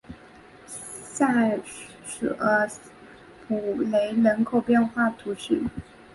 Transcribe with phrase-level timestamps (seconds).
[0.65, 1.59] 塞
[2.07, 2.35] 舍
[3.47, 5.61] 普雷人口变化图示